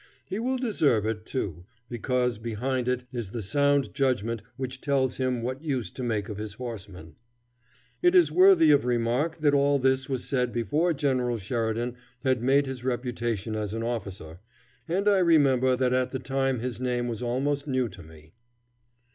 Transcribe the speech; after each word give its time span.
He 0.25 0.39
will 0.39 0.57
deserve 0.57 1.05
it, 1.05 1.27
too, 1.27 1.65
because 1.87 2.39
behind 2.39 2.87
it 2.87 3.03
is 3.13 3.29
the 3.29 3.43
sound 3.43 3.93
judgment 3.93 4.41
which 4.57 4.81
tells 4.81 5.17
him 5.17 5.43
what 5.43 5.63
use 5.63 5.91
to 5.91 6.01
make 6.01 6.27
of 6.27 6.39
his 6.39 6.55
horsemen." 6.55 7.17
It 8.01 8.15
is 8.15 8.31
worthy 8.31 8.71
of 8.71 8.83
remark 8.83 9.37
that 9.37 9.53
all 9.53 9.77
this 9.77 10.09
was 10.09 10.23
said 10.25 10.51
before 10.51 10.91
General 10.93 11.37
Sheridan 11.37 11.97
had 12.23 12.41
made 12.41 12.65
his 12.65 12.83
reputation 12.83 13.55
as 13.55 13.75
an 13.75 13.83
officer, 13.83 14.39
and 14.87 15.07
I 15.07 15.19
remember 15.19 15.75
that 15.75 15.93
at 15.93 16.09
the 16.09 16.17
time 16.17 16.61
his 16.61 16.81
name 16.81 17.07
was 17.07 17.21
almost 17.21 17.67
new 17.67 17.87
to 17.89 18.01
me. 18.01 18.33